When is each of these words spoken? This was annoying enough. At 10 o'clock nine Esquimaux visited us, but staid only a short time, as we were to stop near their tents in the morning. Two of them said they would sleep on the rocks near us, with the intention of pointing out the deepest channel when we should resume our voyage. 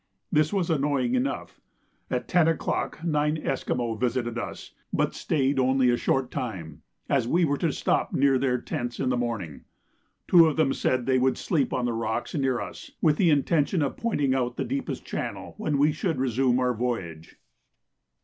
This 0.31 0.51
was 0.51 0.71
annoying 0.71 1.13
enough. 1.13 1.61
At 2.09 2.27
10 2.27 2.47
o'clock 2.47 3.03
nine 3.03 3.37
Esquimaux 3.37 3.93
visited 3.93 4.35
us, 4.35 4.73
but 4.91 5.13
staid 5.13 5.59
only 5.59 5.91
a 5.91 5.95
short 5.95 6.31
time, 6.31 6.81
as 7.07 7.27
we 7.27 7.45
were 7.45 7.59
to 7.59 7.71
stop 7.71 8.11
near 8.11 8.39
their 8.39 8.57
tents 8.59 8.99
in 8.99 9.09
the 9.09 9.15
morning. 9.15 9.65
Two 10.27 10.47
of 10.47 10.55
them 10.55 10.73
said 10.73 11.05
they 11.05 11.19
would 11.19 11.37
sleep 11.37 11.71
on 11.71 11.85
the 11.85 11.93
rocks 11.93 12.33
near 12.33 12.59
us, 12.59 12.89
with 12.99 13.17
the 13.17 13.29
intention 13.29 13.83
of 13.83 13.95
pointing 13.95 14.33
out 14.33 14.57
the 14.57 14.65
deepest 14.65 15.05
channel 15.05 15.53
when 15.57 15.77
we 15.77 15.91
should 15.91 16.17
resume 16.17 16.59
our 16.59 16.73
voyage. 16.73 17.35